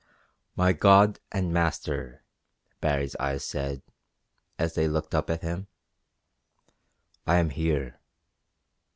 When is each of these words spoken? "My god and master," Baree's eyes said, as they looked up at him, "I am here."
"My 0.55 0.73
god 0.73 1.19
and 1.31 1.53
master," 1.53 2.23
Baree's 2.81 3.15
eyes 3.17 3.43
said, 3.43 3.83
as 4.57 4.73
they 4.73 4.87
looked 4.87 5.13
up 5.13 5.29
at 5.29 5.43
him, 5.43 5.67
"I 7.27 7.35
am 7.35 7.51
here." 7.51 7.99